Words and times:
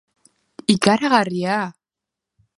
Ikaragarria! 0.75 1.61